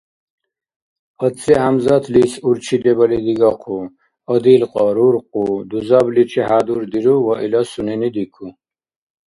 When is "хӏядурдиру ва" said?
6.47-7.35